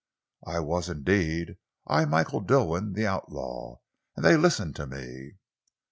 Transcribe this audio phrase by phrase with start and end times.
[0.47, 3.81] "I was indeed I, Michael Dilwyn, the outlaw!
[4.15, 5.33] and they listened to me."